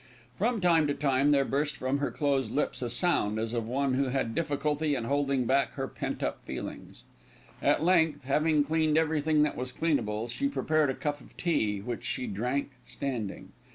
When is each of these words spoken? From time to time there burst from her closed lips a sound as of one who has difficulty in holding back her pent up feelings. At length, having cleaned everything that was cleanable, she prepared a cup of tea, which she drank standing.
From 0.35 0.59
time 0.61 0.87
to 0.87 0.95
time 0.95 1.29
there 1.29 1.45
burst 1.45 1.77
from 1.77 1.99
her 1.99 2.09
closed 2.09 2.49
lips 2.49 2.81
a 2.81 2.89
sound 2.89 3.37
as 3.37 3.53
of 3.53 3.67
one 3.67 3.93
who 3.93 4.05
has 4.05 4.29
difficulty 4.33 4.95
in 4.95 5.03
holding 5.03 5.45
back 5.45 5.73
her 5.73 5.87
pent 5.87 6.23
up 6.23 6.43
feelings. 6.43 7.03
At 7.61 7.83
length, 7.83 8.23
having 8.23 8.63
cleaned 8.63 8.97
everything 8.97 9.43
that 9.43 9.55
was 9.55 9.71
cleanable, 9.71 10.27
she 10.27 10.47
prepared 10.47 10.89
a 10.89 10.95
cup 10.95 11.21
of 11.21 11.37
tea, 11.37 11.81
which 11.81 12.03
she 12.03 12.25
drank 12.25 12.71
standing. 12.87 13.51